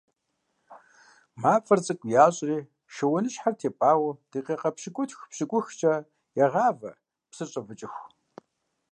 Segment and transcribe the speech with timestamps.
[1.41, 2.59] МафIэр цIыкIу ящIри
[2.93, 5.93] шыуаныщхьэр тепIауэ дакъикъэ пщыкIутху-пщыкıухкIэ
[6.45, 6.91] ягъавэ
[7.31, 8.05] псыр щIэвэщIэху.